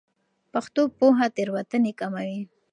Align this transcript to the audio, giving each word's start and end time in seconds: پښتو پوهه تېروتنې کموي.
پښتو 0.53 0.81
پوهه 0.97 1.27
تېروتنې 1.35 1.91
کموي. 1.99 2.41